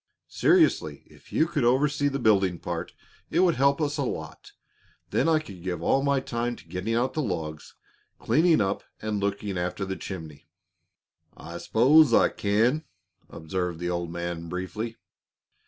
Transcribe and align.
Seriously, 0.29 1.03
if 1.05 1.31
you 1.31 1.45
could 1.45 1.63
oversee 1.63 2.07
the 2.07 2.17
building 2.17 2.57
part, 2.57 2.91
it 3.29 3.41
would 3.41 3.53
help 3.53 3.79
us 3.79 3.97
a 3.99 4.03
lot. 4.03 4.51
Then 5.11 5.29
I 5.29 5.37
could 5.37 5.61
give 5.61 5.83
all 5.83 6.01
my 6.01 6.19
time 6.19 6.55
to 6.55 6.67
getting 6.67 6.95
out 6.95 7.13
the 7.13 7.21
logs, 7.21 7.75
cleaning 8.17 8.61
up, 8.61 8.81
and 8.99 9.19
looking 9.19 9.59
after 9.59 9.85
the 9.85 9.95
chimney." 9.95 10.47
"I 11.37 11.59
s'pose 11.59 12.15
I 12.15 12.29
can," 12.29 12.83
observed 13.29 13.77
the 13.77 13.91
old 13.91 14.09
man, 14.11 14.49
briefly. 14.49 14.97